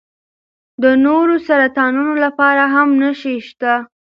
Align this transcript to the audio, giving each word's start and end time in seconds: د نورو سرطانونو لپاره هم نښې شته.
د 0.83 0.85
نورو 1.05 1.35
سرطانونو 1.47 2.13
لپاره 2.25 2.63
هم 2.73 2.89
نښې 3.01 3.35
شته. 3.47 3.73